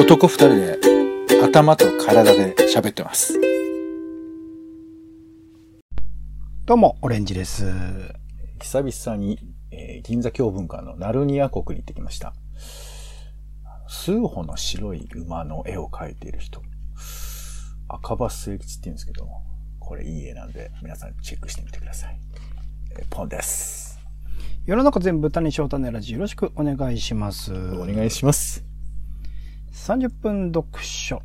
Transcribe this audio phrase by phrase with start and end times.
[0.00, 0.78] 男二人で
[1.44, 3.38] 頭と体で喋ってます。
[6.64, 7.70] どうも、オレンジです。
[8.62, 9.38] 久々に、
[9.70, 12.32] えー銀座教文館のナルニア国に行ってきました。
[13.88, 16.62] 数歩の白い馬の絵を描いている人。
[17.86, 19.28] 赤羽末吉って言うんですけど、
[19.80, 22.18] これいい絵なんで皆さんチェックしてみてください。
[22.98, 24.00] えーポンです。
[24.64, 27.52] 世の中全部谷翔太ネラジよろしくお願いします。
[27.52, 28.69] お願いします。
[29.80, 31.22] 30分読書。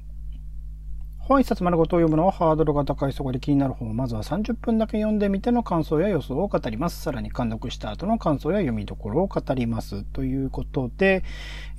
[1.18, 7.02] 本一冊丸ごとを読むのはハードルが高いそこで気になる本をまずは30分だけ読んでみての感想や予想を語ります。
[7.02, 10.04] さらに監読した後の感想や読みどころを語ります。
[10.04, 11.24] ということで、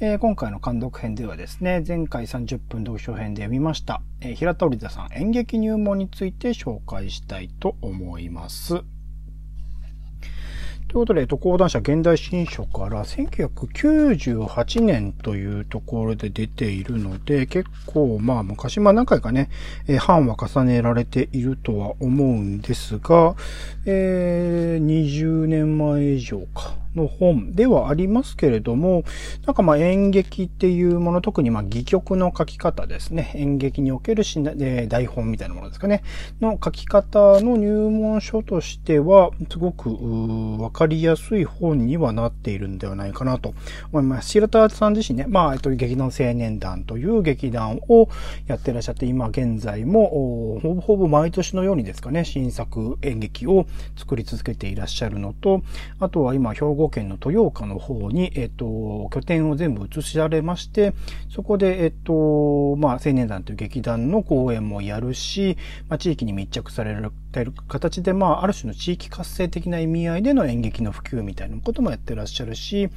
[0.00, 8.95] えー今回の監読編ではですね、前回30分読書編で読みました、えー平田織田さん演劇入門について紹介したいと思います。
[10.88, 19.50] ということで、えっと、講談社現代新書から1998年というところで出ているので、結構、まあ昔、まあ何回かね、
[19.88, 23.34] えー版は重ねられているとは思うんですが、
[23.84, 26.85] えー20年前以上か。
[26.96, 29.04] の本ではありますけれども、
[29.46, 33.32] なんかまあ演劇っていうもの、特にまあ戯曲の書き方ですね。
[33.34, 36.02] 演劇におけるしな、え台本みたいなものですかね。
[36.40, 39.90] の書き方の入門書としては、すごく
[40.60, 43.54] わかりやすい本にはなっているんではないかなと
[43.92, 44.30] 思います。
[44.30, 48.08] 白田さん自身ね、まあ、えっと、劇団青年団という劇団を
[48.46, 55.62] やってらっしゃって、今現在も、ほぼほぼ毎年のようにですかね、新作演劇を作り続けていらっしゃるのと、
[56.00, 60.94] あとは今、兵庫県の豊岡の方に、えっと、拠点を全部移しられまして、
[61.28, 65.56] そこで、えっと、まあ、青年団という劇団の公演もやるし、
[65.88, 72.88] まあ、地域に密着されるている形で、まあ、ある種の地域活性的な意味合いでの演劇の普及みたいなこともやってらっしゃるし、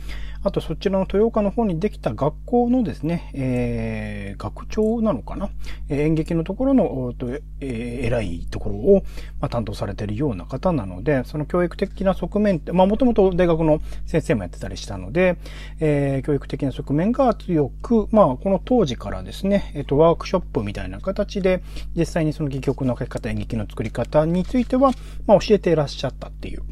[0.42, 5.50] あとそちらの豊岡の方にできた学校のですね、えー、学長なのかな、
[5.90, 7.14] え演劇のところの、
[7.60, 9.04] えー偉いところを、
[9.42, 15.38] まあ、担当されているような方なので、その教育的な側面って、まあ、もともと大学の先生もやってたりしたので、
[15.80, 21.62] えー教育的な側面が強く、まあ、この当時からですね、えっ、と、ワークショップみたいな形で、
[21.96, 24.92] 実際にその戯曲の書き方、演劇の作り方については、
[25.28, 26.64] まあ、教えていらっしゃったっていう。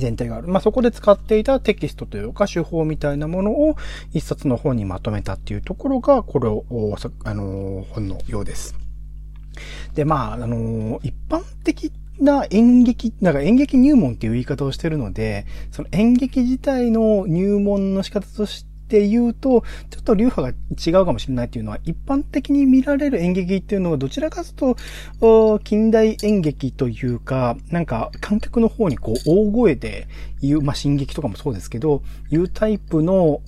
[0.00, 0.48] 前提がある。
[0.48, 3.76] まあ、そこで使っていたテキストというか手法みたいなものを
[4.12, 6.64] 一冊の本にまとめたっていうところが、これを、
[7.24, 8.74] あの、本のようです。
[9.94, 24.74] で、まあ、あの一般的な演劇、なんか演劇入門っていう言い方をしてるので、その演劇自体の入門の仕方としてて言うと、ちょっと流派が違うかもしれないっていうのは、一般的に見られる演劇っていうのは、どちらかという
[25.18, 30.08] と、近代演劇というか、なんか観客の方にこう大声で
[30.42, 33.40] 言う、まあ、進撃とかもそうですけど、いうタイプの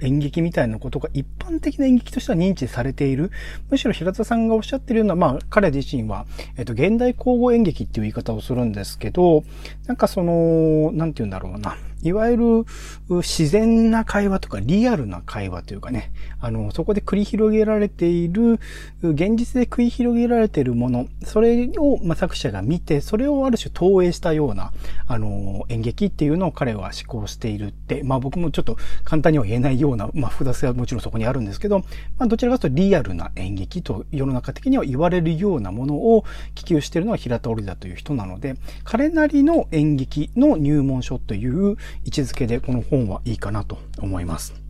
[0.00, 3.30] 演劇みたいなことが一般的な演劇としては認知されている。
[3.70, 6.26] むしろ平田さんがおっしゃってるような、まあ、彼自身は、
[6.56, 9.44] えっと、現代交互演劇っていう言い方をするんですけど、
[9.86, 11.76] なんかその、なんて言うんだろうな。
[12.02, 18.58] いわゆる自然な会話とかリアルな会話というかね、あの、そこで繰り広げられている、
[19.02, 24.72] 現実で繰り広げられているもの、それを、まあ、作者が見て、それをある種投影したような、
[25.06, 31.80] あの、演劇っていうのを彼は思考しているって、まあ僕もちょっと簡単には言えないような、まあ複雑さはもちろんそこにあるんですけど、
[32.18, 36.24] まあどちらかというとリアルな演劇と世の中的には言われるようなものを
[36.54, 44.62] 希求しているのは平田織田という人なので、彼なりの演劇の入門書という位置づけでこの本はいいかなと思います。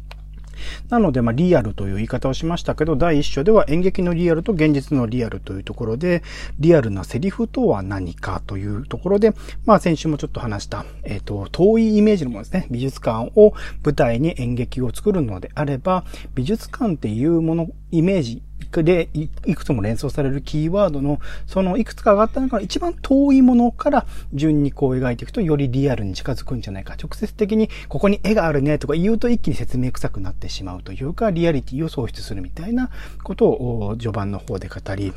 [0.88, 6.22] なので、まあ、リアルという言い方をしましたけど、第一章では演劇のリアルと現実のリアルというところで、
[6.58, 9.34] リアルなセリフとは何かというところで、
[9.64, 12.66] まあ、先週もちょっと話した、えっ、と、遠いイメージのものですね。
[12.70, 18.42] 美術館を舞台に演劇を作るのであれば、美術館っていうもの、イメージ
[18.80, 26.94] でいくつも連想されるキーワードの、そのいくつか上がった中の一番遠いものから順にこう描いていくとよりリアルに近づくんじゃないか。
[26.94, 32.90] 直接的にここに絵があるねとか言うと一気に説明臭くなってしまうというか、リアリティを喪失するみたいな
[33.22, 35.12] ことを序盤の方で語り、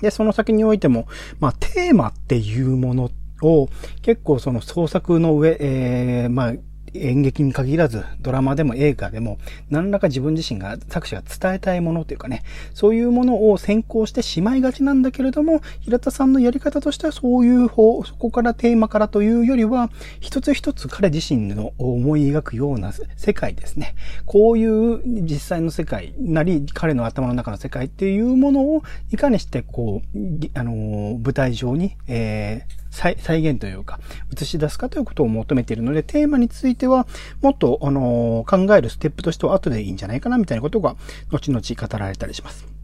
[0.00, 1.08] で、その先においても、
[1.40, 3.10] まあ、テーマっていうもの
[3.42, 3.68] を、
[4.02, 6.52] 結構その創作の上、えー、まあ、
[6.94, 9.38] 演劇に限らず、ドラマでも映画でも、
[9.70, 12.42] 何らか自分自身が、作者が伝えたいものというかね、
[12.74, 19.90] そういうものを先行してしまいがちなんだけれども、平田さんのやり方としてはそういう方、そこからテーマからというよりは、
[20.20, 23.94] 一つ一つ彼自身の思い描くような世界ですね。
[24.24, 30.18] こういう実際の世界なり、彼の頭の中の世界っていうものを、いかにしてこう、
[30.54, 34.00] あの、舞台上に、えー再現というか、
[34.34, 37.06] 映し出すかということを求めているので、テーマについては、
[37.42, 40.96] もっと、あの考えるステップとしては後でいいんじゃないかな、みたいなことが、
[41.30, 42.76] 後々語られたりします。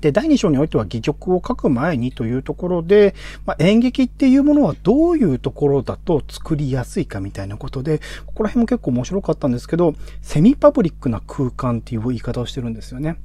[0.00, 3.14] で、第2章においては戯曲を書く前にというところで、
[3.44, 8.00] まあ、演劇っていうものはどういうところだと作りやすいかみたいなことで、
[8.40, 13.16] ここら辺も結構面白かったんですけど、セミパブリックな空間っていう言い方をしてるんですよね。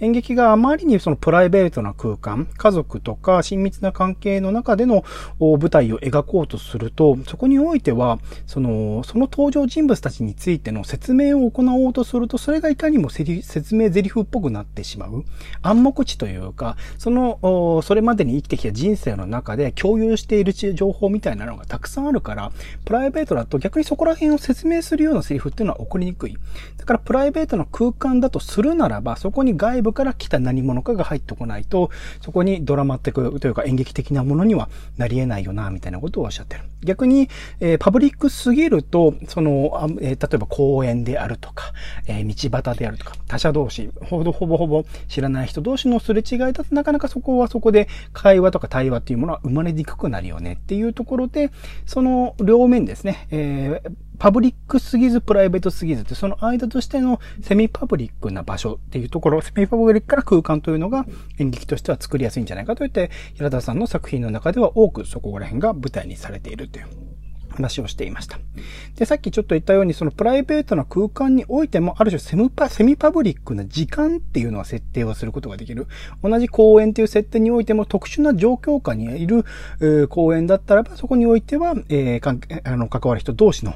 [0.00, 5.04] 演劇があまりにそのプライベートな空間、家族とか親密な関係の中での
[5.38, 8.18] 舞台を描こうとすると、そこにおいては、
[8.48, 15.24] その、その登場人物たちについての説明を行おうとすると、それがいかにも説明台詞っぽくなってしまう。
[15.62, 22.50] 暗黙知というか、その、それまでに生きてきた人生の中で共有している情報みたいなのがたくさんあるから、
[22.84, 26.36] プライベートだと逆にそこら辺を説明するようなセリフっていうのは起こりにくい。
[26.76, 31.90] だからプライベートの空間だとするならば、そこに外部から来た何者かが入ってこないと、
[32.20, 36.62] そこにドラマってくというか演劇的なものにはなり得ないよな、みたいなことをおっしゃってる。
[36.82, 37.28] 逆に、
[37.60, 41.72] えー、パブリックすぎると、その、えー、例えば公園であるとか、
[42.06, 51.50] えー、道端であるとか、他者同士、ほぼほぼほぼ知らない人同士のすれ違いだとなかなかそこはそこで会話とか対話っていうものは生まれにくくなるよねっていうところで、
[51.86, 61.06] その両面ですね、えー、パブリックすぎずプライベートすぎずって、その間としてのセミパブリックな場所っていうところ、セミパブリックから空間というのが
[61.38, 67.13] 演劇としては作りやすいんじゃないかといって、平田さんの作品の中では多くそこら辺が舞台にされているという。
[67.54, 68.38] 話をしていました。
[68.96, 75.86] で、さっきちょっと言ったように、そのプライベートな空間においても、ある種セムパ、セミパブリックな時間っていうのは設定をすることができる。
[76.22, 79.44] 同じ公園という設定においても特殊な状況下にいる、
[79.80, 83.74] えー、公園だったらば、そこにおいては、えー、かんあの、関わる人同士の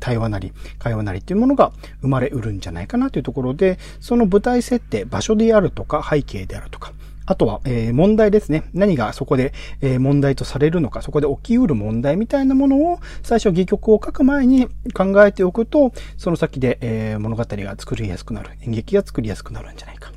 [0.00, 6.92] 対話なり、会話なりっていうものが生まれうるんじゃないかなというところで、その舞台設定、場所であるとか、背景であるとか、
[7.26, 8.64] あとは、えー、問題ですね。
[8.72, 18.50] 何がそこで、えー、問題とされるのか、そこで起きうる問題みたいなものを、最初戯曲を書く前に考えておくと、その先で、えー、物語が作りやすくなる。
[18.62, 20.12] 演劇が作りやすくなるんじゃないか。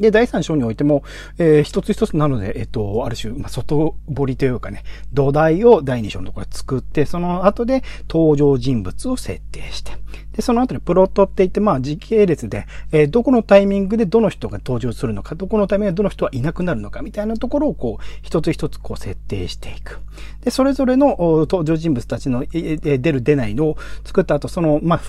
[0.00, 1.04] で、第三章においても、
[1.38, 9.92] えー、一つ一つなので、えっ、と、ある種、まあ、外堀というかね、土台を第二章のところで作って、その後で登場人物を設定して、
[10.32, 20.00] で、その後にプロットって言って、まあ時系列で、えー、どこのタイミングでどの人が登場するのか、どこのタイミングでどの人はいなくなるのか、みたいなところをこう、一つ一つこう設定していく。
[20.42, 25.00] で、それぞれの登場人物たちの、えー、出る出ないのを作った後、その、まあ、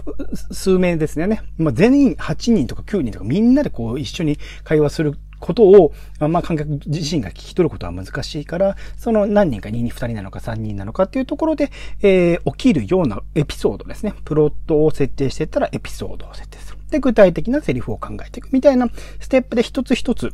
[0.53, 1.41] 数名ですね。
[1.57, 11.69] まあ、全員8人とか9人とかみんなでこう一緒に会話することを、まあ、観客自身が聞き取ることは難しいから、その何人か2人、2人なのか3人なのかっていうところで、
[12.01, 14.13] えー、起きるようなエピソードですね。
[14.23, 16.77] プロットを設定していったらエピソードを設定する。
[16.89, 18.87] で、具体的なセリフを考えていくみたいな
[19.19, 20.33] ステップで一つ一つ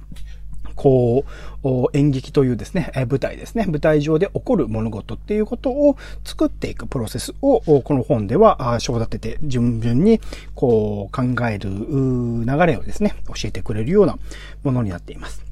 [0.80, 1.26] こ
[1.62, 10.22] う、演劇というですね、舞台ですね、舞台上で起こる物事っていうことを作っていくプロセスを、この本では、章立てて順々に、
[10.56, 14.18] こう、考える流れをですね、教えてくれるような
[14.64, 15.49] ものになっています。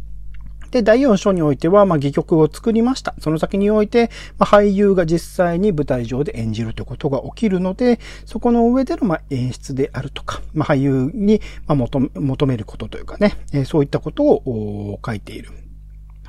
[0.71, 3.15] で、第4章においては、まあ、戯曲を作りました。
[3.19, 15.51] その先において、まあ、俳優が実際に舞台上で演じるということが起きるので、そこの上での、まあ、演出であるとか、まあ、俳優に、まあ、求めることというかね、えー、そういったことを書いている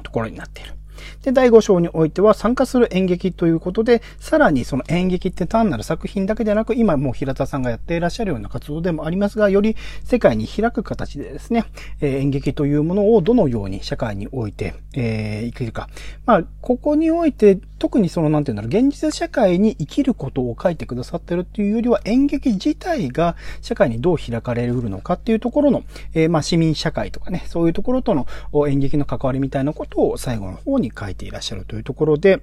[0.03, 0.75] ところになっている。
[1.23, 11.65] で、第5章においては参加する演劇ということで、さらにその演劇って単なる作品だけでなく、今もう平田さんがやっていらっしゃるような活動でもありますが、より世界に開く形でですね、
[12.01, 15.89] え、演劇というものをどのように社会において、えー、生きるか。
[16.27, 28.27] まあ、ここにおいて、特にその、なんていうんだろう、現実社会に生きることを書いてくださってるっていうよりは、演劇自体が社会にどう開かれるのかっていうところの、えー、まあ、市民社会とかね、そういうところとの
[28.69, 32.41] 演劇の関わりみたいなことを最後の方に書いていらっしゃるというところで、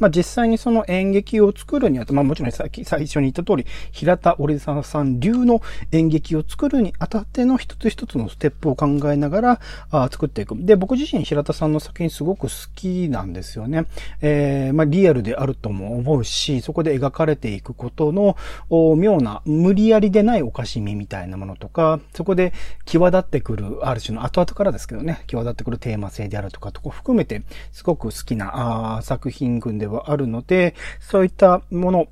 [0.00, 9.60] まあ、実際にその演劇を作るにあたまあ、もちろんさっき最初に言った通り、平田織沢さん流の演劇を作るにあたっての一つ一つのステップを考えながら
[9.90, 10.56] あ作っていく。
[10.56, 13.86] で、僕自身平田さんの作品すごく好きなんですよね。
[14.20, 18.36] えー、まあ、リアルであるとも思うし、そこで描かれていくことの
[18.96, 22.52] 妙な無理やりでないおかしみみたいなものとか、そこで
[22.84, 32.08] 際立ってくる、ある種の後々からですけどね、際立ってくるテーマ性であるとかとこ含めて、すごく好きなあ作品群でではあるので、そういったもの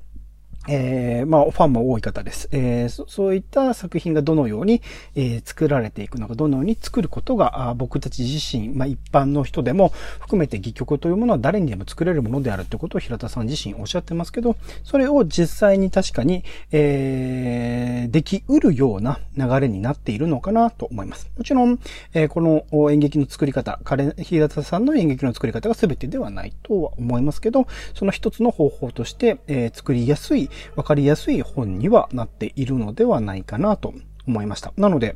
[0.67, 2.47] えー、まあ、ファンも多い方です。
[2.51, 4.81] えー、そそういった作品がどのように、
[5.15, 9.89] えー、作られていくのか、どのように作ることが、あ僕たち自身、まあ、一般の人でも
[10.19, 21.29] 含めて戯曲というものは誰にでも作れるものであるということを平田さん自身おっしゃってますけど、それを実際に確かに、えー、できうるような流れになっているのかなと思います。
[21.37, 21.79] もちろん、
[22.13, 33.93] えー、この演劇の作り方、彼、平田さんの演劇の作り方が全てではないとは思いますけど、その一つの方法として、えー、作りやすい分かりやすい本にはなっているのではないかなと
[34.27, 34.73] 思いました。
[34.77, 35.15] なので、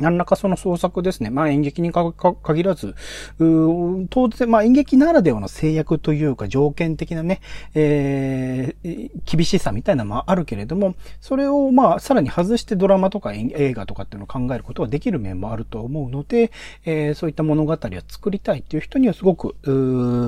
[0.00, 1.30] 何らかその創作ですね。
[1.30, 2.94] まあ演劇に限らず、
[3.38, 7.40] 当然、まあ演劇ならではの制約というか条件的なね、
[7.74, 16.50] えー、厳しさみたいなのもあるけれども、それをまあさらに外してドラマとか映画とかっていうのを考えることができる面もあると思うので、
[16.84, 19.56] えー、そういった物語を作りたいっていう人にはすごく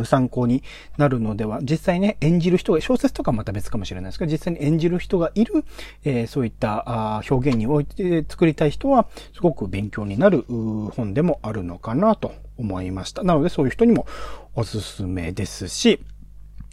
[0.06, 0.62] 参考に
[0.96, 5.64] なるのでは、実際ね、演じる人が、小説とかまた別かもしれないですけど、実際に演じる人がいる、
[6.04, 13.22] えー、そういった表現において作りたい人は、すごくく勉強になる本でもあるのかなと思いました。
[13.22, 14.06] なのでそういう人にも
[14.54, 16.00] おすすめですし、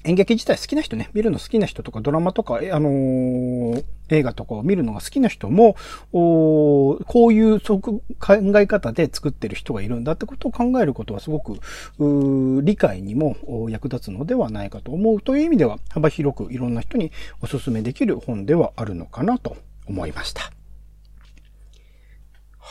[0.04, 5.76] 演劇自体好きな人ね、見るの好きな人とかドラマとか、あのー、映画とかを見るのが好きな人も、
[6.12, 6.98] こ
[7.30, 11.60] ういう考え方で作ってる人がいるんだってことを考えることはすごく、
[12.64, 13.38] 理解にも
[13.70, 17.12] 役立つのではないかと思うという意味では幅広くいろんな人に
[17.42, 19.56] お勧めできる本ではあるのかなと
[19.88, 20.52] 思いました。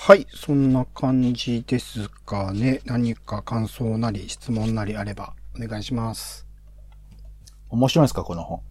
[0.02, 2.80] はい、そんな感じですかね。
[2.86, 6.46] 何か感想なり質問なりあればお願いします。
[7.68, 8.62] 面白いですか、この本。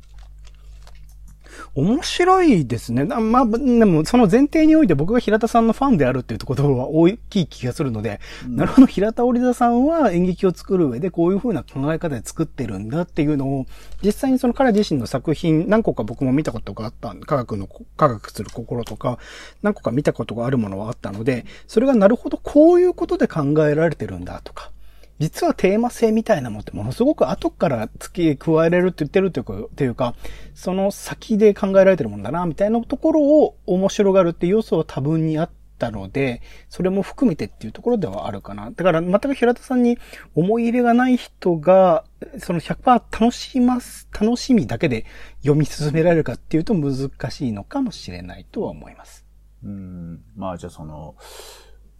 [1.75, 3.06] 面白いですね。
[3.06, 13.66] まあ、でも、その前提において僕が平田さんのファンであるっていうところは大きい気がするので、うん、なるほど、平田織田さんは演劇を作る上でこういう風な考え方で作ってるんだっていうのを、
[14.04, 19.20] 実際にその彼自身の作品、何個か僕も見たことがあった科学の、科学する心とか、
[19.62, 24.72] 何個か見たことがあるものはあったので、それがなるほどこういうことで考えられてるんだとか、
[25.20, 30.16] 実はテーマ性みたいなものってものすごく後から付け加えれるって言ってるというか、というか、
[30.56, 38.72] その先で考えられてるもんだな、みたいなところを面白がるっていう要素は多分にあったので、それも含めてっていうところではあるかな。
[38.72, 39.98] だから全く平田さんに
[40.36, 42.06] 思い入れがない人が、
[42.38, 45.06] その100%楽します、楽しみだけで
[45.42, 49.26] 読み進められるかっていうと難しいのかもしれないとは思います。
[49.66, 50.22] うん。
[50.38, 51.16] まあじゃあその、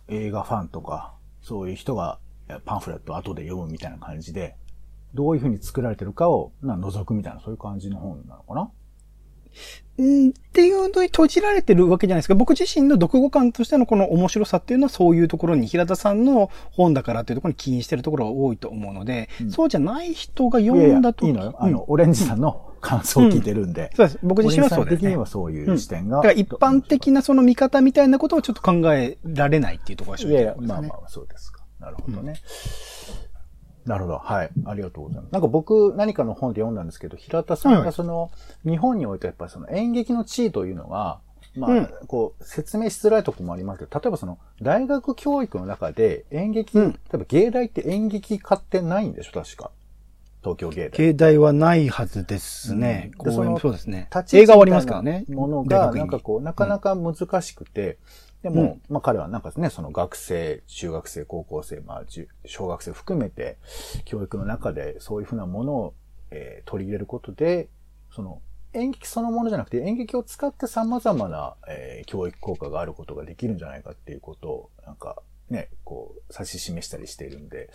[0.08, 2.20] 映画ファンとか、そういう人が
[2.66, 4.56] パンフレットを後で読むみたいな感じで、
[5.14, 8.72] どういうふうに作られてるかをな覗くみたいな、そういう感じの本なのかな？
[9.98, 12.36] うんっていうのに閉じられてるわけじゃないですか。
[12.36, 21.56] 僕自身の読後感としてのこの面白さっていうのはそういうところに平田さんの本だからっていうところに起因してるところが多いと思うので、うん、そうじゃない人が読んだといいのよ。
[21.60, 23.92] あの、オレンジさんの感想を聞いてるんで。
[23.96, 24.20] そうです。
[24.22, 25.02] 僕自身はそうです、ね。
[25.02, 26.18] 的にはそういう視点が。
[26.18, 31.59] だから一般的なその見方みたいなことをちょっと考えられないっていうところが正直、ね、いやいや、まあまあそうですか。
[31.80, 32.36] なるほどね。
[33.86, 34.18] なるほど。
[34.18, 34.50] はい。
[34.66, 35.32] ありがとうございます。
[35.32, 38.30] なんか僕、何かの本で読んだんですけど、平田さんがその、
[38.64, 41.20] 日本においてやっぱりその演劇の地位というのが、
[41.56, 49.32] まあ、うん、こう、説明しづらいところもありますけど、例えばその、大学教育の中で演劇、うん、例えば芸大って演劇科ってないんでしょ？
[49.32, 49.72] 確か。
[50.42, 50.98] 東京芸大。
[50.98, 53.12] 芸大はないはずですね。
[53.18, 54.10] うん、でそのそうですね。
[54.34, 55.26] 映画はありますからね。
[55.30, 57.98] ものが、なんかこう、なかなか難しくて、
[58.44, 62.04] でも、うん、まあ彼はなんかね、その学生、中学生、高校生、まあ
[62.46, 63.58] 小学生含めて、
[64.06, 65.94] 教育の中でそういうふうなものを、
[66.32, 67.70] えー、取り入れることで、
[68.12, 68.42] その
[68.74, 77.70] 演劇そのものじゃなくて演劇を使って様々な、えー、教育効果があることができるんじゃないかっていうことを、なんかね、こう、指し示したりしているんで、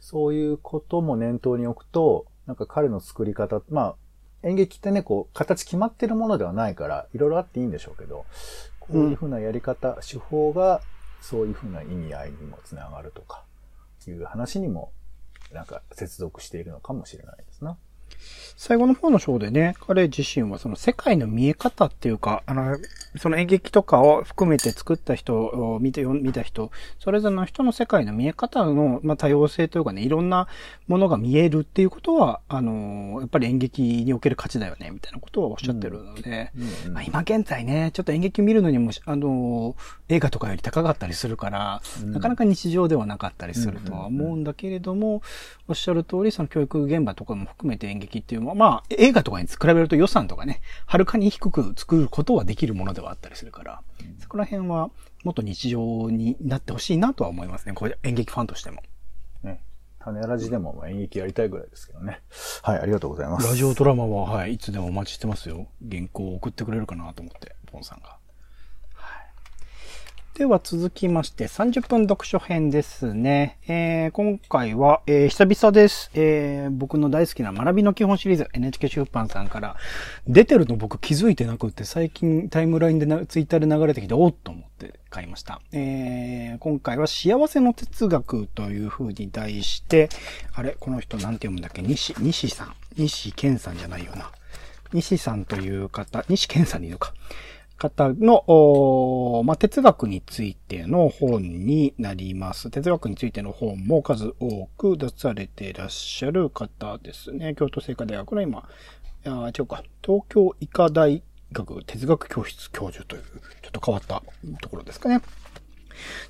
[0.00, 3.96] そういうことも念頭に置くと、なんか彼の作り方、まあ、
[4.46, 8.26] 演劇ってね、こう、形決まってるものではないから、いろいろあっていいんでしょうけど、
[8.84, 10.82] こういうふうなやり方、手法が
[11.22, 13.42] そういうふうな意味合いにもつながるとか、
[14.06, 14.92] いう話にも、
[15.52, 17.78] なんか接続しているのかもしれないですな。
[18.56, 22.78] 最後の方の章でね、彼自身はその世界の見え方っていうか、あの、
[23.16, 30.48] その演劇とかを含めて作った人を見て、見た人、それぞれの人の世界の見え方の、まあ、多様性というかね、いろんな
[30.86, 36.52] ものが見えるっていうことは、あの、やっぱり演劇における価値だよね、みたいなことはおっしゃってるので、
[36.86, 39.76] うんまあ、今現在ね、ちょっと演劇見るのにも、あの、
[40.08, 45.22] 映画とかより高かったりするから、うん、なかなか日常ではなかったりするとは思うんだけれども、
[45.68, 53.82] おっしゃる通り、その教育現場とかも含めて演劇っていうのは、まあ、映画とかに比べると予算とかね、はるかに低く作ることはできるものではあったりするから、
[54.18, 54.90] そこら辺は
[55.22, 57.72] もっと日常になってほしいなとは思いますね。
[57.72, 58.82] これ演劇ファンとしても。
[59.42, 59.62] ね。
[60.00, 62.20] 種ラジでも演劇やりたいぐらいですけどね。
[62.62, 63.48] はい、ありがとうございます。
[63.48, 65.68] ラジオドラマは、はい、いつでもお待ちしてますよ。
[65.88, 68.18] 原稿を送ってくれるかなと思って、ポンさんが。
[70.36, 73.56] では続きまして、30分読書編ですね。
[73.68, 76.10] えー、今回は、えー、久々です。
[76.12, 79.76] えー、僕の大好きな学びの基本シリーズ、NHK 出版さんから、
[80.26, 85.60] 出てるの僕気づいてなくって、最近タイムラインでな、ツイッターで流れてきて、おっと思って買いました。
[85.70, 90.08] えー、今回は幸せの哲学という風に題して、
[90.52, 91.80] あれこの人なんて読むんだっけ？
[91.80, 92.74] 西、西さん。
[92.96, 94.32] 西健さんじゃないよな。
[94.92, 97.14] 西さんという方、西健さんにいるのか。
[97.84, 102.70] 方の、まあ、哲学についての本になります。
[102.70, 107.54] 哲学についての本も数多く出されていらっしゃる方ですね。
[107.54, 108.66] 京都精華大学の今、
[109.26, 111.22] あ違うか、東京医科大
[111.52, 113.22] 学哲学教室教授という、
[113.62, 114.22] ちょっと変わった
[114.62, 115.20] ところですかね。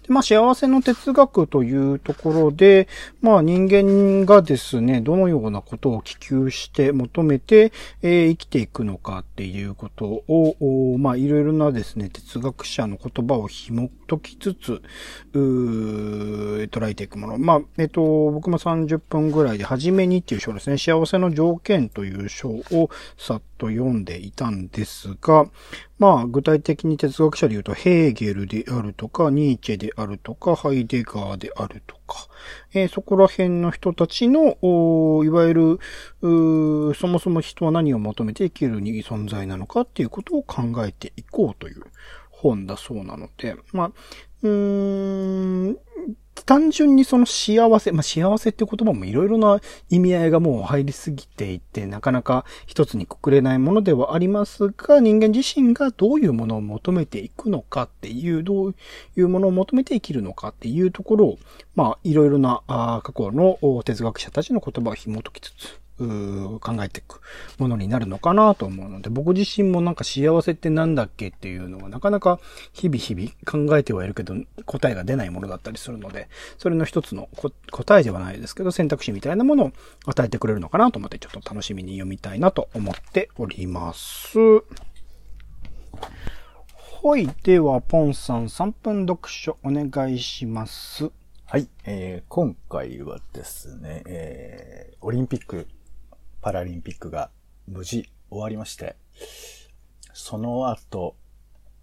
[0.07, 2.89] でまあ、幸せの哲学というところで、
[3.21, 14.83] まあ、人間がですね、どのようなことを希求して求めて、えー生きていくのかっていうことを、まあ、いろいろなですね、哲学者の言葉を紐解きつつ、
[15.33, 17.39] 捉えていくもの。
[17.39, 25.47] まあ、えっ、と、僕も30分ぐらいで、はじめにっていう章ですね、幸せの条件という章をさっと読んでいたんですが、
[25.99, 32.29] まあ、具体的に哲学者で言うと、ヘーゲルであるとか、ニーチェであるとか、ハイデガーであるとか、
[32.73, 34.57] えーそこら辺の人たちの、
[35.25, 41.83] いわゆる、そもそも人は何を求めて生きるに存在なのかっていうことを考えていこうという
[42.31, 43.93] 本だそうなので、まあ、
[44.43, 45.79] うーん、
[46.43, 58.75] 単純にその幸せ、まあ、幸せって言葉もいろいろな意味合いがもう入りすぎていて、なかなか一つにくくれないものではありますが、人間自身がどういうものを求めていくのかっていう、どう
[59.17, 61.39] いうものを求めて生きるのかっていうところを、
[61.75, 67.21] まあ、いろいろな過去の哲学者たちの言葉を紐解きつつ、考えていく
[67.59, 72.41] ものになるのかなと思うので、僕自身もなんか幸せってなんだっけっていうのはなかなか
[72.73, 74.35] 日々日々考えてはいるけど
[74.67, 77.29] 答えが出ないものだったりするので、それの一つの
[77.71, 79.73] 答えではないですけど選択肢みたいなものを
[80.07, 84.39] 与えてくれるのかなと思ってちょっと楽しみに読みたいなと思っております。
[87.03, 87.29] はい。
[87.43, 91.11] では、ポンさん3分読書お願いします。
[91.45, 95.69] はい、えー今回はですね、えーオリンピック、
[96.45, 97.31] パラリンピックが
[97.67, 98.97] 無事終わりまして、
[100.13, 101.17] その後、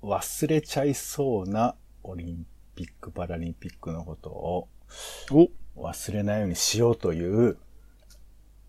[0.04, 4.68] 忘れちゃいそうなオリンピック、パラリンピックのことを
[5.32, 7.58] お忘れないようにしようという、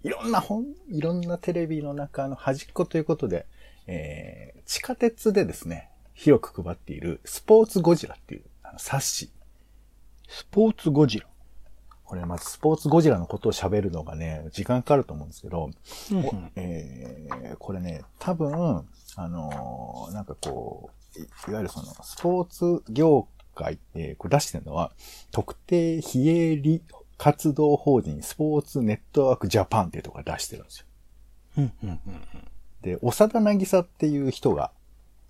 [0.03, 3.45] いろんな本、いろんなテレビの中の端っこということで、
[3.87, 9.31] えー地下鉄でですね、広く配っているスポーツゴジラっていうあの冊子。
[10.27, 11.27] スポーツゴジラ。
[12.13, 15.71] これまずスポーツゴジラのことを喋るのがね、時間かかると思うんですけど、
[16.57, 24.93] えーこれね、多分、あのーなんかこう、いいわゆるその、スポーツ業界ってこれ出してるのは、
[25.31, 26.83] 特定非営利
[27.17, 30.87] 活動法人スポーツネットワークジャパンっていうところが出してるんですよ。
[31.57, 32.01] うんうんうん。
[32.83, 34.71] で、長田渚っていう人が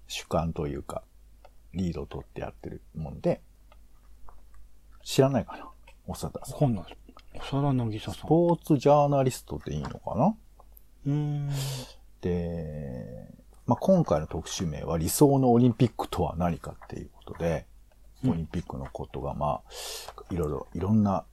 [0.09, 1.05] 主幹というか、
[1.75, 3.41] リードを取ってやってるもんで、
[5.05, 5.69] 知らないかな
[6.09, 6.55] 長田さん。
[6.55, 6.85] わかんない。
[7.51, 8.15] 長田渚さん。
[8.15, 10.35] スポーツジャーナリストでいいのかな？
[11.07, 11.51] うーん。
[12.21, 13.29] で、
[13.67, 17.67] まあ、今回の特集名は理想のオリンピックとは何かっていうことで、
[18.25, 21.25] うんオリンピックのことがまあ、いろいろ、いろんな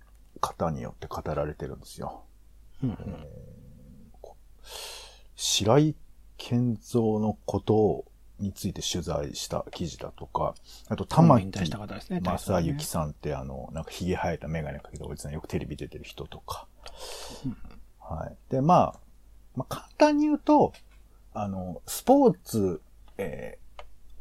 [0.42, 2.24] 方によって語られてるんですよ。
[2.84, 3.26] うんうん
[5.36, 5.96] 白井
[6.38, 8.06] 健三のことを
[8.40, 10.56] について取材した記事だとか、
[10.88, 11.52] あと玉木。
[12.38, 16.68] 正幸さんってあの、なんか髭生えたメガネかけたおじさんよくテレビ出てる人とか。
[18.00, 18.38] はい。
[18.50, 19.00] で、まあ、
[19.56, 20.74] まあ、簡単に言うと、
[21.34, 22.82] あの、スポーツ、
[23.18, 23.60] えー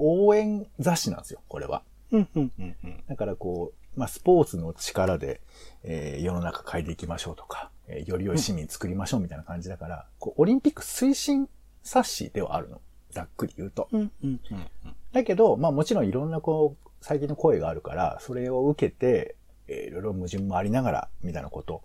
[0.01, 1.83] 応援雑誌なんですよ、これは。
[2.13, 3.03] うんうんうんうん。
[3.09, 5.41] だからこう、まあ、スポーツの力で、
[5.83, 11.49] えー世の中変えていきましょうとか、えーより良い市民作りましょうみたいな感じだから、こう、オリンピック推進
[11.83, 12.81] 冊子ではあるの。
[13.11, 13.89] ざっくり言うと。
[13.93, 14.11] うん。
[14.23, 14.41] うん。
[14.51, 14.67] うん
[15.13, 21.83] だけど、まあもちろんいろんなこう、最近の声があるから、それを受けて、えーいろいろ矛盾もありながら、みたいなこと、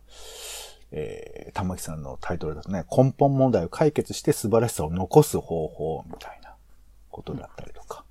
[0.92, 6.56] えー、玉木さんのタイトルだとね、根本問題を解決して素晴らしさを残す方法、みたいな
[7.10, 8.04] ことだったりとか、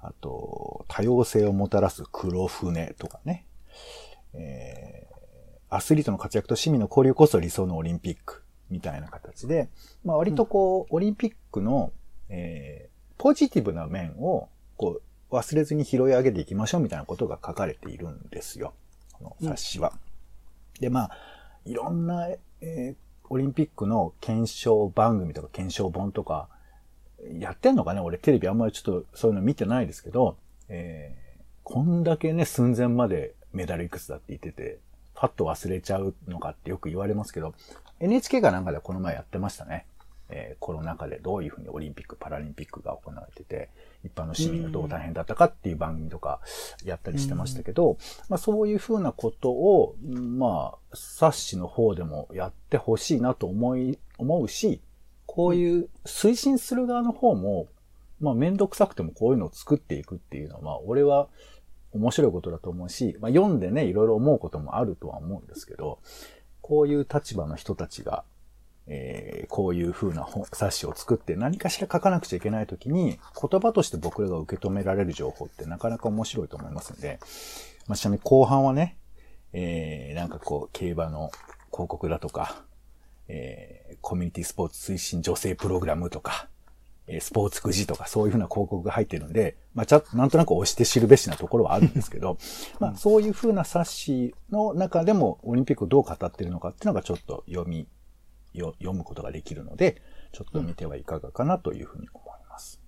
[0.00, 3.46] あと、多様性をもたらす黒船とかね、
[4.34, 5.08] えー
[5.70, 9.68] アスリートの活躍と市民の交流こそ理想のオリンピック、みたいな形で、
[10.04, 11.92] まあ割とこう、オリンピックの、
[12.28, 12.88] えー
[13.18, 18.74] ポジティブな面を、こう、忘れずに拾い上げていきましょうみたいなことが書かれているんですよ。
[19.12, 19.92] この冊子は。
[20.78, 21.10] で、まあ、
[21.64, 22.94] いろんな、えー
[23.30, 26.48] オリンピックの検証番組とか検証本とか、
[27.38, 28.00] やってんのかね？
[28.00, 30.38] 俺テレビあんまりちょっとそういうの見てないですけど、
[30.70, 34.78] えー、こんだけね、寸前までメダルいくつだって言ってて、
[35.14, 37.52] パッと忘れちゃうのかってよく言われますけど、
[38.00, 39.84] NHK がなんかでこの前やってましたね。
[40.30, 43.70] えー、コロナ禍でどういうふうにオリンピック、パラリンピックが行われてて、
[44.04, 46.40] 一般の市民がどう大変だったかっていう番組とか
[46.84, 47.96] やったりしてましたけど、
[48.28, 54.80] まあそういうふうなことを、まあ、冊子の方でもやってほしいなと思い、思うし、
[55.26, 57.68] こういう推進する側の方も、
[58.20, 61.28] まあめんどくさくてもこういうのを作っていくっていうのは、まあ俺は
[61.92, 66.00] 面白いことだと思うし、まあ読んでね、いろいろ思うこともあるとは思うんですけど、
[66.60, 68.24] こういう立場の人たちが、
[68.90, 77.20] えー、こういう風な本冊子を作って何かしら書かなくちゃいけないときに、言葉として僕らが受け止められる情報ってなかなか面白いと思いますんで、
[77.86, 78.96] まあ、ちなみに後半はね、
[79.52, 81.30] えー、なんかこう、競馬の
[81.70, 82.64] 広告だとか、
[83.28, 86.48] えー、コミュニティスポーツ推進女性プログラムとか、
[87.08, 92.36] えスポーツくじとかそういうふうな広告が入ってるんで、まあ、ちゃなんとなく押して知るべしなところはあるんですけど、
[92.80, 97.86] まあ、そういうふうな冊子の中でもオリンピックをどう語ってるのかっていうのがちょっと読みよ
[98.54, 102.80] 読むことができるので、ちょっと見てはいかがかなというふうに思います。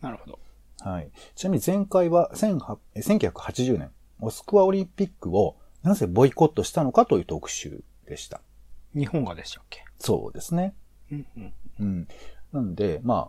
[0.00, 0.38] なるほど。
[0.80, 1.10] はい。
[1.34, 8.40] ちなみに前回は1980年、モスクワオリンピックをなぜボイコットしたのかという特集でした。
[8.94, 9.84] 日本がでしたっけ？
[9.98, 10.74] そうですね。
[11.10, 11.52] うんうん。
[11.80, 12.08] うん。
[12.52, 13.28] なんで、ま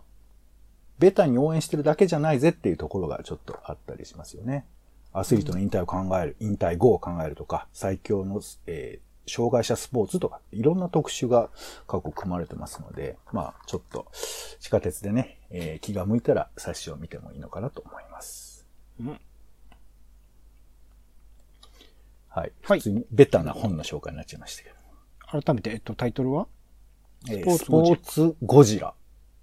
[0.98, 4.64] ベタに応援してるだけじゃないぜっていうところがちょっとあったりしますよね。
[5.12, 11.50] アスリートの引退を考える、引退後を考えるとか、最強の、え障害者スポーツとか、いろんな特集が
[11.86, 14.06] 過去組まれてますので、まあ、ちょっと、
[14.60, 18.66] 地下鉄でね、えー、気が向いたら冊子を見てもいいのかなと思います。
[19.00, 19.20] うん。
[22.28, 22.52] はい。
[22.60, 24.76] 普通にベタな本の紹介になっちゃいましたけど。
[25.42, 26.46] 改めて、えっと、タイトルは？
[27.24, 28.94] スポーツゴジラ。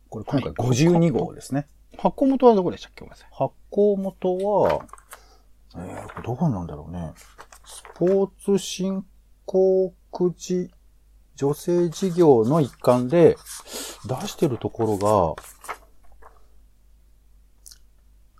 [0.09, 1.67] これ今回52号ですね。
[1.97, 3.29] 発行元はどこでしたっけごめんなさい。
[3.31, 4.85] 発行元は、
[5.75, 7.13] えー、どこなんだろうね。
[7.65, 9.03] スポーツ振
[9.45, 10.71] 興くじ
[11.35, 13.37] 女性事業の一環で
[14.05, 15.43] 出してるところが、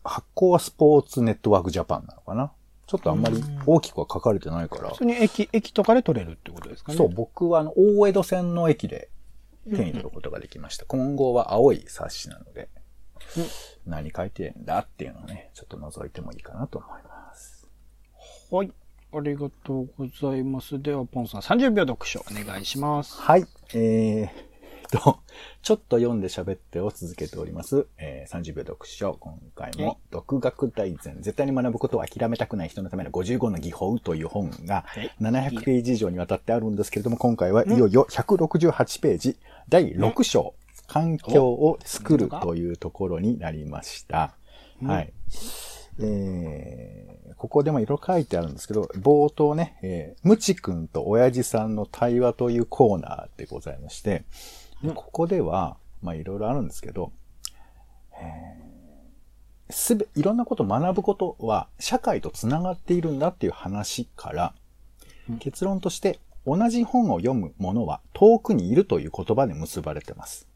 [0.04, 2.52] 発行はスポーツネットワークジャパンなのかな？
[2.86, 4.90] ちょっとあんまり大きくは書かれてないから。
[4.90, 6.98] 普通に駅、駅とかで取れるってことですかね？
[6.98, 9.10] そう、僕はあの、大江戸線の駅で
[9.74, 10.86] 手に取ることができました。
[10.86, 12.70] 今後は青い冊子なので、
[13.88, 17.68] 何書いてんだっていうのをね、ちょっと覗いてもいいかなと思います。
[18.52, 18.72] はい。
[19.16, 20.82] ありがとうございます。
[20.82, 23.22] では、ポンさん30秒読書お願いします。
[23.22, 23.46] はい。
[23.76, 24.54] えー、
[25.00, 25.20] と、
[25.62, 27.86] ちょっと読んで喋ってを続けております。
[28.00, 29.14] えー、30秒読書。
[29.20, 31.22] 今回も、独学大全。
[31.22, 34.86] 絶対に学ぶことを諦めたくない人のための55の技法という本が
[35.22, 39.38] 700ページ以上にわたってあるんですけれども、今回はいよいよ168ページ、
[39.70, 40.56] 第6章、
[40.88, 44.36] 環境を作るというところになりました。
[44.84, 45.14] はい。
[46.00, 54.24] えー、ここでもいろいろ書いてあるんですけど、冒頭ね、えー、ムチ君と親父さんの対話というコーナーでございまして、
[54.96, 57.12] ここでは、まあいろいろあるんですけど、
[58.20, 64.54] えー、すべ、いろんなことを学ぶことは社会と繋がっているんだっていう話から、
[65.40, 70.48] 結論として同じ本を読む者は遠くにいるという言葉で結ばれてます。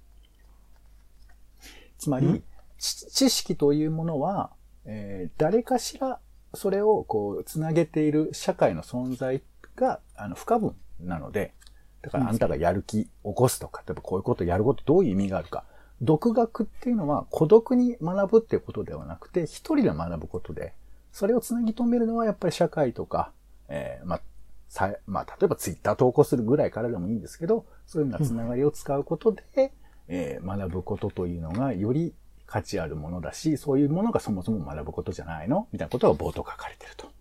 [1.97, 2.43] つまり、
[2.77, 4.51] 知識というものは
[4.87, 6.19] えー、誰かしら
[6.53, 9.41] それをこう、つなげている社会の存在
[9.75, 11.53] が、あの、不可分なので、
[12.01, 15.65] だからあんたがやる気起こすとか、例えばこういうことやることどういう意味があるか。
[16.01, 20.73] 独学っていうのは孤独に学ぶっていうことではなくて、一人で学ぶことで、
[21.11, 23.31] それをつなぎ止めるのはやっぱり社会とか、
[23.67, 24.21] えー、まあ、
[24.69, 29.71] さ、まあ、例えばツイッター投稿するぐらいからでもいいんですけど、そういうようなつながりを使うことで、うん、
[30.07, 32.13] えー、学ぶことというのがより
[32.47, 35.67] 価値あるものだし、そういうものがそもそも学ぶことじゃないの？
[35.71, 37.11] みたいなことが冒頭書かれていると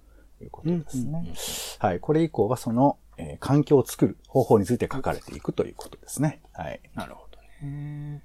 [0.40, 1.34] いうことですね。
[1.80, 2.00] はい。
[2.00, 6.40] これ以降はその、えー、環境を作る方法について書かれていくということですね。
[6.52, 6.80] はい。
[6.94, 8.22] なるほどね。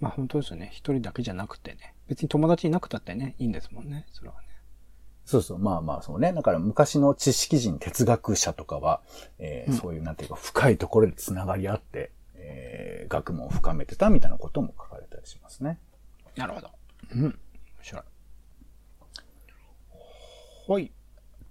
[0.00, 0.70] まあ本当ですよね。
[0.72, 1.94] 一人だけじゃなくてね。
[2.08, 4.06] 別に友達いなくたってね、いいんですもんね。
[4.12, 4.48] それはね。
[5.26, 5.58] そうそう。
[5.58, 6.32] まあまあそうね。
[6.32, 9.02] だから昔の知識人、哲学者とかは、
[9.38, 15.78] えー、うん、そういうなんていうか深いところで繋がり合って、えー、学問を深めてたみたいなことも書かれたりしますね。
[16.36, 16.70] なるほど。
[17.14, 17.22] うん。
[17.24, 17.34] 面
[17.82, 18.02] 白い。
[20.68, 20.92] はい。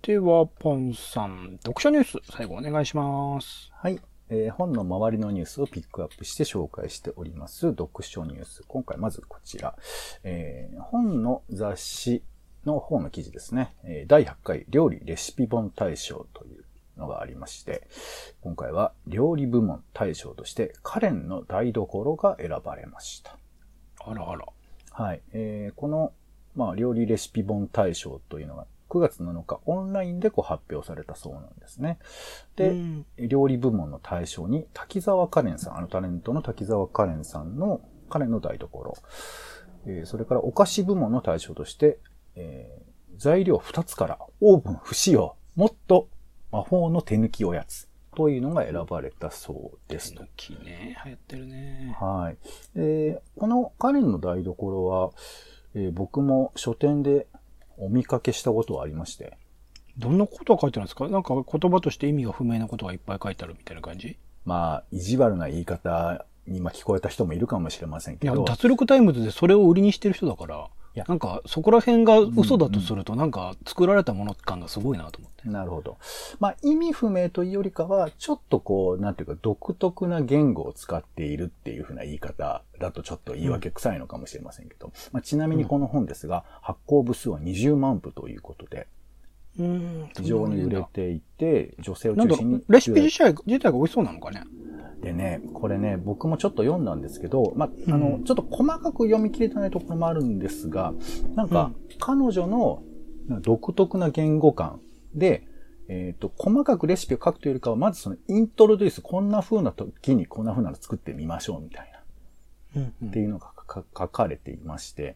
[0.04, 3.71] では、ポンさん、読書ニュース、最後お願いします。
[3.74, 4.00] はい。
[4.30, 7.69] えー、本の周りのニュースをピックアップして紹介しております。
[7.69, 8.63] 読書ニュース。
[8.67, 9.76] 今回まずこちら。
[10.24, 12.24] えー、本の雑誌
[12.65, 13.76] の方の記事ですね。
[13.84, 16.65] えー、第100回料理レシピ本大賞という
[16.98, 17.88] のがありまして、
[18.41, 23.38] 今回は料理部門大賞としてカレンの台所が選ばれました。
[24.06, 24.45] あらあら。
[24.97, 25.21] はい。
[25.34, 26.13] えーこの、
[26.55, 31.99] まあ、料理レシピ本大賞というのが9月7日オンラインでこう発表されたそうなんですね。
[32.55, 38.95] で、うん料理部門の大賞に滝沢カレンさん、あのタレントの滝沢カレンさんのカレンの台所。
[39.86, 41.99] えーそれからお菓子部門の大賞として、
[42.36, 42.86] えー
[43.17, 46.10] 材料2つからオーブン不使用、もっと
[46.51, 50.28] 魔法の手抜きおやつというのが選ばれたそうですね、
[51.06, 51.95] 流行ってるね。
[51.99, 52.38] はい。
[52.75, 55.12] えーこのカレンの台所は、
[55.75, 57.28] えー僕も書店で
[57.78, 59.38] お見かけしたことはありまして、
[59.97, 61.08] どんなことが書いてあるんですか？
[61.10, 64.17] なんか言葉として意味が不明なことがいっぱい書いてあるみたいな感じ？
[64.45, 70.67] まあ、意地悪な言い方にまあ聞こえた人もいるかもしれませんいや、けど、脱力タイムズでそれを売りにしてる人だから
[70.99, 75.49] や、なんかそこら辺が嘘だとすると、なんか作られたもの感がすごいなと思って。
[75.49, 75.97] なるほど。
[76.39, 88.94] まあ、意味不明というよりかは、ちょっとこう、なんていうか、独特な言語を使っているっていうふうな言い方だとちょっと言い訳臭いのかもしれませんけど、まあ、ちなみにこの本ですが、発行部数は20万部ということで、うん
[89.57, 92.63] 非常に売れていて、女性を中心に。
[92.67, 94.43] レシピ自体自体が美味しそうなのかね？
[95.01, 100.93] でね、これね、僕もちょっと読んだんですけど、まあ、あの、うんちょっと細かく読み切れてないところもあるんですが、
[101.35, 102.81] なんか、彼女の
[103.41, 104.79] 独特な言語感
[105.13, 105.47] で、
[105.87, 111.91] えっ、と、細かくレシピを書くというよりかは、まずその introduce、こんな風な時にこんな風なの作ってみましょうみたい
[112.75, 115.15] な、うんっていうのがか書かれていまして、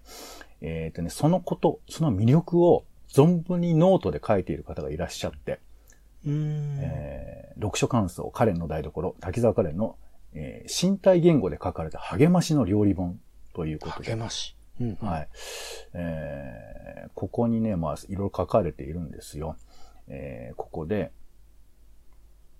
[0.62, 5.60] えっ、とね、そのこと、その魅力を存分にノートで書いている方がいらっしゃって、
[6.26, 6.78] うん。
[6.80, 9.98] えー読書感想、カレンの台所、滝沢カレンの、
[10.34, 13.20] えー身体言語で書かれた励ましの料理本
[13.54, 14.12] ということで。
[14.12, 14.56] 励まし。
[14.80, 15.30] うんうんはい。
[15.94, 19.58] えーここにね、まあ、いろいろ書かれているんですよ。
[20.08, 21.12] えーここで、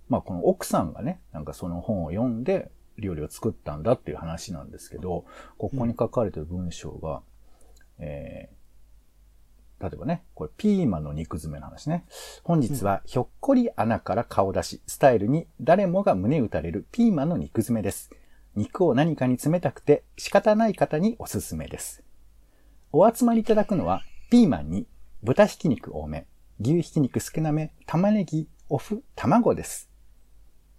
[0.10, 5.26] まあ、この奥さんがね、なんかその本を読んで料理を作ったんだっていう話なんですけど、
[5.58, 7.22] ここに書かれてる文章が、
[8.00, 8.59] えー
[9.82, 12.06] 例えばね、これピーマンの肉詰めの話ね。
[12.44, 18.10] 本日はひょっこり穴から顔出し、スタイルに誰もが胸打たれるピーマンの肉詰めです。
[18.56, 22.04] 肉を何かに詰めたくて仕方ない方におすすめです。
[22.92, 24.88] お集まりいただくのは、ピーマンに
[25.24, 26.28] 豚ひき肉多め、
[26.60, 29.90] 牛ひき肉少なめ、玉ねぎ、お麩、卵です。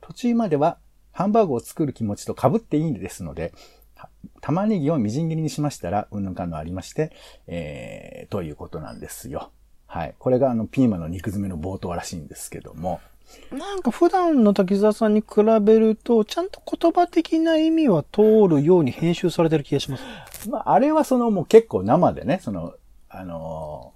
[0.00, 0.78] 途中までは
[1.12, 3.52] ハンバーグを作る気持ちと被っていいんですので、
[4.40, 7.12] 玉ねぎをみじん切りにしましたら、うんぬんかんのありまして、
[7.46, 9.50] えー、ということなんですよ。
[9.86, 10.14] はい。
[10.18, 13.00] これがあの、ピーマンの肉詰めの冒頭らしいんですけども、
[13.52, 20.04] なんか普段の滝沢さんに比べると、ちゃんと言葉的な意味は通るように編集されてる気がします。
[20.48, 22.74] まあ、あれはそのもう結構生でね、その、
[23.08, 23.94] あの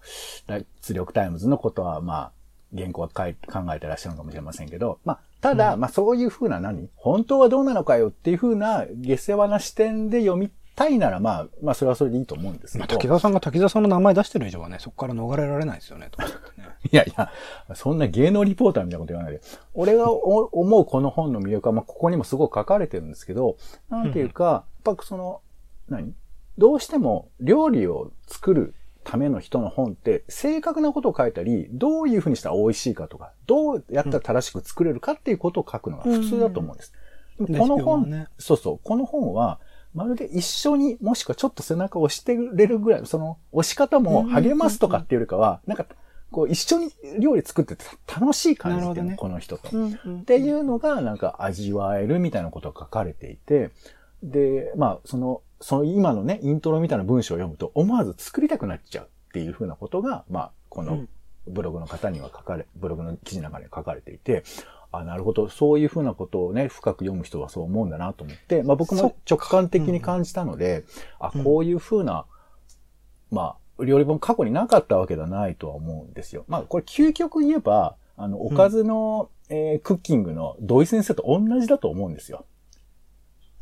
[0.49, 2.33] ー、脱力タイムズのことはまあ、
[2.77, 6.89] 原稿は考えてらっしゃるのかもしれませんけど、まあ、ただ、まあそういうふうな何？
[6.97, 12.97] 本当はどうなのかよっていうふうな下世話な視点で読みたいなら、まあ、まあそれはそれでいいと思うんですけまあ、ど。
[12.97, 16.21] 滝沢さんが滝沢さんの名前出してる以上はね、そこから逃れられないですよね、と。
[16.91, 17.31] いやいや、
[17.75, 19.41] そんな芸能リポーターみたいなこと言わないで。
[19.75, 23.57] 俺がお思うこの本の魅力は、まあ、ここにもすごく書かれてるんですけど、
[23.89, 25.41] なんていうか、やっぱその、
[25.89, 26.15] 何？
[26.59, 36.93] どうしても料理を作るための人の本って、正確なことを書いたり、どういうふうにしたら美味しいかとか、どうやったら正しく作れるかっていうことを書くのが普通だと思うんです。
[37.41, 38.29] でもこの本、ね。
[38.39, 39.61] そうそう、この本は、
[39.95, 45.87] まるで一緒にもしくはちょっと背中を押してれるぐらい、その押し方も励ますとかっていうよりかは、なんか、
[46.33, 46.91] こう一緒に
[47.21, 49.15] 料理作ってて楽しい感じで、ね。
[49.17, 49.69] この人と。
[49.73, 49.93] うん。
[49.93, 53.71] っていうのが、なんか味わえるみたいなことが書かれていて、
[54.25, 61.09] で、まあ、その、その今のね、イントロみたいな文章を読むと、思わず作りたくなっちゃうっていうふうなことが、まあ、このうん。
[61.47, 64.45] ブログの方には書かれ、ブログの記事の中には書かれていて、
[64.93, 70.85] あ、なるほど、そういうふうなことをね、深く読む人はそう思うんだなと思って、まあ僕も直感的に感じたので、
[71.19, 71.45] あ、うん。
[71.45, 72.27] こういうふうな、
[73.31, 76.45] まあ、料理本過去になかったわけではないとは思うんですよ。
[76.47, 82.47] まあ、これ究極言えば、あの、おかずの、えークッキングの土井先生と同じだと思うんですよ。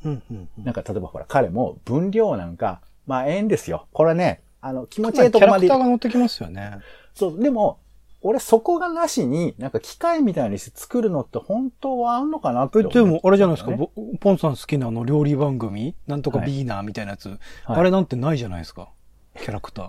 [0.05, 0.65] うんうんうん。
[0.65, 3.87] なんか、例えばほら、彼も分量なんか、まあ、ええんですよ。
[3.93, 6.79] これね、あの、気持ちいいキャラクとこまでターが乗ってきますよね。
[7.15, 7.79] そう、でも、
[8.25, 13.77] 俺そこがなしに、なんか機械みたいにして作るのって本当はあんのかなってえ、思っちゃうでも、あれじゃないですか、
[14.21, 18.91] ポンさん好きなあの料理番組なんとかビーナーみたいなやつ、あれなんてないじゃないですか。
[19.41, 19.89] キャラクター。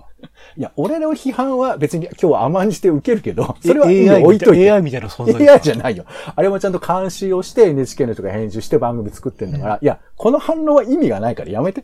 [0.57, 4.71] いや、俺の批判は別に今日は甘んじて受けるけど、それはいいよ AI 置いといて。
[4.71, 5.49] AI みたいな存在。
[5.49, 6.05] AI じゃないよ。
[6.35, 11.83] あれもちゃんと監視をして NHK の人が編集して番組作ってんだから、いや、この反応は意味がないからやめて。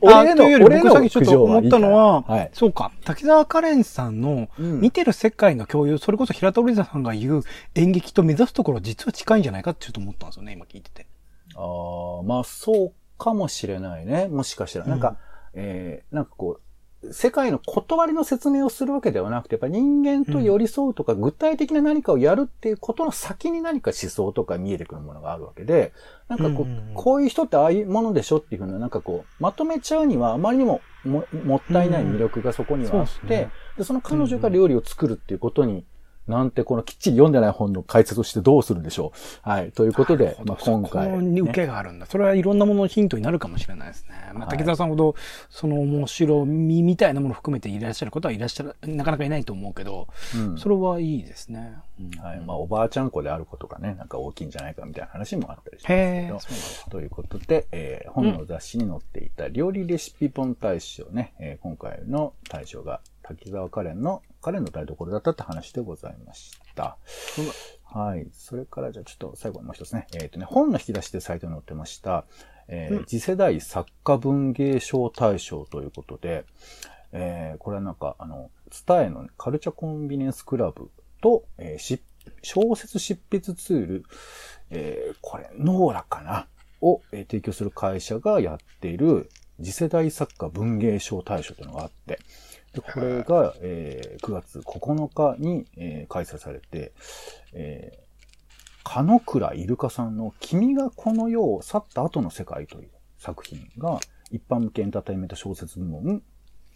[0.00, 2.50] 俺の、俺の僕さっきちょっと思ったのは、はい。
[2.52, 7.42] そうか、滝沢カレンさんのうん見てる世界の共有、それこそ平田織田さんが言う
[7.74, 11.06] 演劇と目指すところ実は近いんじゃないかってちょっと思ったんですよね、今聞いてて。
[11.54, 11.60] あ
[12.20, 14.28] あ、まあそうかもしれないね。
[14.28, 14.86] もしかしたら。
[14.86, 15.16] なんか、
[15.54, 16.60] えー、なんかこう、
[17.12, 25.92] 世界の断りの説明をするわけではなくて、やっぱ人間と寄り添うとか、具体的な何かをやるっていうことの先に何か思想とか見えてくるものがあるわけで、
[26.28, 35.84] なんかこう、こういう人ってああいうものでしょっていうふうな、なんかこう、まとめちゃうにはあまりにもももったいない魅力がそこにはあって、でその彼女が料理を作るっていうことに、
[36.26, 39.12] なんてこのきっちり読んでない本の解説をしてどうするんでしょ
[39.44, 39.48] う。
[39.48, 39.72] はい。
[39.72, 42.06] ということで、まあ、今回、ここに受けがあるんだ。
[42.06, 44.14] それはいろんなもののヒントになるかもしれないですね。
[44.32, 45.14] まあ、はい滝沢さんほど、
[45.50, 51.74] その面白みみたいなものを含めていらっしゃることはいらっしゃる、なかなかいないと思うけど、うんそれはいいですね。
[52.00, 52.40] うんはい。
[52.40, 56.90] まあ、おばあちゃん子であることがね、なんか大きいんじゃないかみたいな話もあったりしますけへえど。。
[56.90, 66.98] ということで、えー本の雑誌に載っていた料理レシピ本大賞ね、えー今回の大賞が滝沢カレンの、カレンの台所だったって話でございました。
[67.84, 68.28] はい。
[68.32, 72.26] それからじゃあちょっと最後にもう一つね、えっ、とね、本の引き出しでサイトに載ってました、
[72.68, 76.44] えーうん次世代作家文芸賞大賞ということで、
[77.12, 80.90] えーこれはなんか、あの、ツタエの、ね、カルチャーコンビニエンスクラブ
[81.22, 82.02] と、えーし
[82.42, 84.04] 小説執筆ツール、
[84.70, 86.46] えーこれ、ノーラかな？
[86.80, 89.30] を、えー提供する会社がやっている
[89.62, 92.18] 次世代作家文芸賞大賞というのがあって、
[92.74, 96.92] でこれが、えー9月9日に、えー開催されて、
[97.52, 98.00] えー、
[98.82, 106.22] 金倉イルカさんの君がこの世を去った後の世界という作品が一般向けエンターテインメント小説部門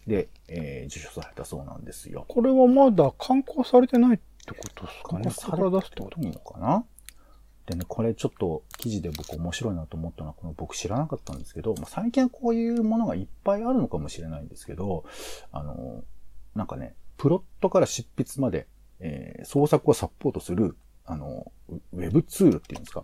[0.07, 2.25] で、えー受賞されたそうなんですよ。
[2.27, 5.29] これはまだ刊行されてないってことですかね。
[5.29, 6.85] さこれから出すってこといいのかな？
[7.69, 15.05] でね、これちょっと記事で僕面白いなと思ったのは、この僕知らなかったんですけど、まあ、最近はこういうものがいっぱいあるのかもしれないんですけど、
[15.51, 16.03] あの、
[16.55, 18.67] なんかね、プロットから執筆まで、
[18.99, 23.03] えー創作をサポートする、あの、ウウェブツールっていうんですか。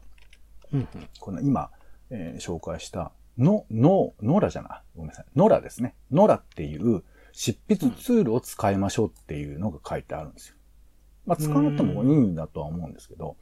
[0.73, 0.88] うんうん
[1.19, 1.69] この今、
[2.10, 4.82] えー紹介した、の、の、ノラじゃない？
[4.95, 5.25] ごめんなさい。
[5.36, 5.93] ノラですね。
[6.12, 10.56] ノラっていう執筆ツールを使いましょうっていうのが書いてあるんですよ。
[11.25, 13.36] まあ、使わなくてもいいんだとは思うんですけど、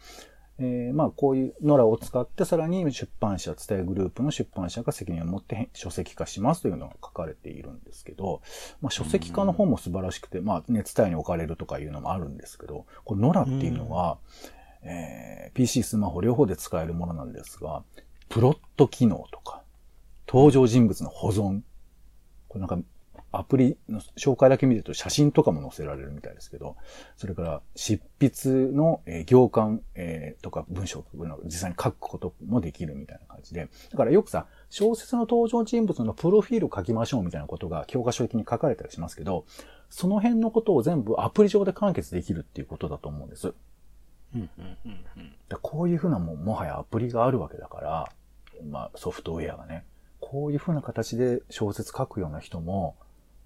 [0.59, 8.41] えーまあ、こういうノラを使って、さらに出版社、伝えグループの出版社が責任を持ってへ書籍化しますというのが書かれているんですけど、
[8.79, 14.17] まあ、書籍化の方も素晴らしくて、まあ、ね、伝えに置かれるとかいうのもあるんですけど、このノラっていうのは、
[14.83, 17.83] えー PC、スマホ両方で使えるものなんですが、
[18.29, 19.61] プロット機能とか、
[20.27, 21.61] 登場人物の保存、
[22.47, 22.79] これなんか
[23.35, 26.75] アプリの紹介だけ見ると写真とかも載せられるみたいですけど、
[27.17, 31.05] それから執筆の、えー行間、えーとか文章を
[31.45, 39.45] 実際に書くこともできるみたいな感じで、だからよくさ、小説の登場人物のプロフィールを書きましょうみたいなことが教科書的に書かれたりしますけど、
[39.89, 43.53] その辺のことを全部アプリ上で完結できるっていうことだと思うんです。
[44.35, 45.33] うんうんうんうん。
[45.49, 48.11] だこういうふうなもん、もはやアプリがあるわけだから、
[48.69, 49.85] まあソフトウェアがね、
[50.19, 52.95] こういうふうな形で小説書くような人も、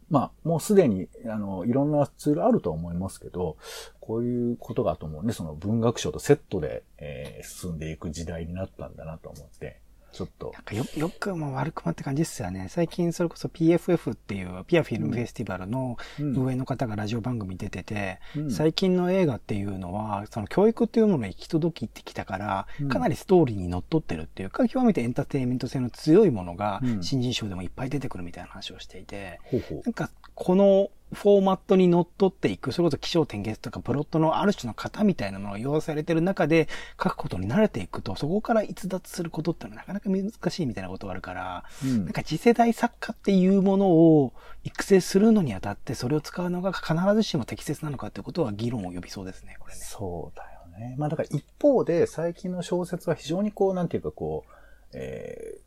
[0.09, 3.57] まあもうすでに、あの、いろんなツールあると思いますけど、
[3.99, 9.79] こういうことがと思うんで、その文学賞とセットで、えー進んでいく時代になったんだなと思って、
[10.11, 10.51] ちょっと。
[10.53, 12.67] なん、かよ、よくも悪くもって感じですよね。
[12.69, 16.35] 最近それこそ PFF っていう、ピアフィルムフェスティバルのうん。
[16.35, 18.51] 運営の方がラジオ番組出てて、うん。
[18.51, 22.89] 最近の映画っていうのは、その教育っていうものに行き届いてきたから、うん。
[22.89, 27.03] かなりストーリーにのっとってるっていうか、極めてエンターテインメント性の強いものがう、ん。
[27.03, 29.81] 新人賞でもいっぱい出てくるみたいな話をしていて、ほうほう。
[29.85, 36.67] なんか、このフォーマットにのっとっていく、それこそ気象点結とかプロットのある種の型みたいなものが用意されてる中で
[37.01, 49.81] 書くことに慣れていくと、そこから逸脱することってのはなかなか難しいみたいなことがあるから、うんなんか次世代作家っていうものを育成するのにあたって、それを使うのが必ずしも適切なのかってことは議論を呼びそうですね、これね。
[49.81, 50.95] そうだよね。
[50.97, 54.51] まあだから一方で最近の小説は非常にこう、なんていうかこう、
[54.93, 55.66] えー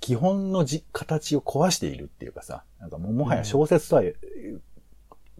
[0.00, 4.58] 基本のじ形を壊しているっていうかさ、なんかもうもはや小説とは、えー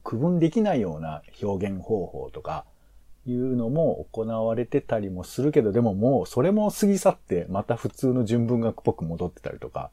[0.02, 2.64] 区分できないような表現方法とか、
[3.26, 9.90] いうのも行われてたりもするけど、でももうそれも過ぎ去ってまた普通の純文学っぽく戻ってたりとか、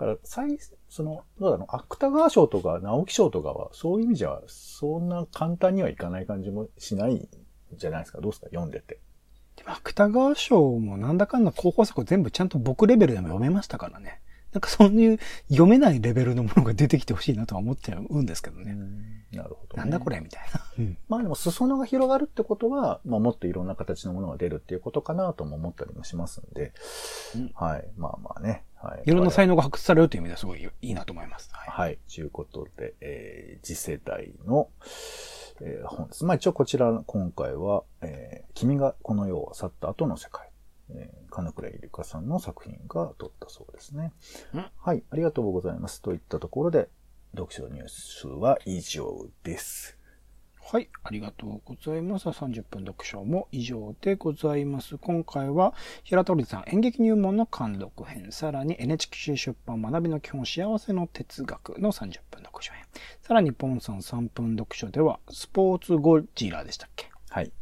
[0.00, 0.58] だから、最、
[0.88, 7.28] その、どうだろう、芥川賞とか直木賞とかは、そういう意味じゃ、そんな簡単にはいかない感じもしないん
[7.74, 8.22] じゃないですか？
[8.22, 8.46] どうですか？
[8.46, 8.98] 読んでて。
[9.56, 14.20] でも芥川賞もなんだかんだ候補作を全部ちゃんと僕レベルでも読めましたからね。
[14.52, 15.18] なんかそういう
[15.50, 18.74] 読めないレベルのものが出てきてほしいなとは思っちゃうんですけどね。
[19.32, 20.62] なるほど、ね、なんだこれみたいな。
[20.78, 26.72] うんまあでも裾野が広がるってことは、まあもっといろんな形のものが出るっていうことかなとも思ったりもしますんで、
[27.34, 27.88] うんはい。
[27.98, 28.64] まあまあね。
[28.76, 29.02] はい。
[29.04, 31.50] いろんな才能が発掘されるという意味ではすごいいいなと思います。
[31.52, 31.68] はい。
[31.68, 31.98] はい。
[32.14, 34.68] ということで、えー次世代の、
[35.60, 36.24] えー本です。
[36.24, 40.50] まあ一応こちら、今回は、えー君がこの世を去った後の世界。
[40.90, 44.12] えー金倉ゆりかさんの作品が撮ったそうですね。
[44.54, 45.02] うんはい。
[45.10, 46.00] ありがとうございます。
[46.00, 46.88] といったところで、
[47.34, 49.95] 読書ニュースは以上です。
[50.68, 52.26] はい、ありがとうございます。
[52.26, 54.98] 30分読書も以上でございます。
[54.98, 62.84] 今回は、平鳥さん演劇入門の監読編、さらに NHK 出版学びの基本幸せの哲学の30分読書編、
[63.22, 67.12] さらにポンさん3分読書では、スポーツゴジラでしたっけ？
[67.30, 67.52] はい。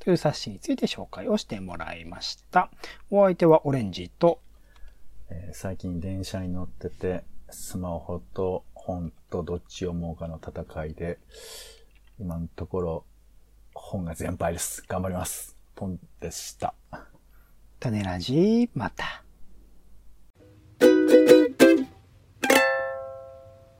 [0.00, 2.68] という冊子について紹介をしてもらいました。
[3.12, 4.40] お相手はオレンジと、
[5.28, 11.20] えー最近電車に乗ってて、スマホと本とどっち読もうかの戦いで、
[12.20, 13.04] 今のところ
[13.72, 14.84] 本が全敗です。
[14.86, 15.56] 頑張ります。
[15.74, 16.74] ポンでした。
[17.78, 19.24] 種ラジ、また。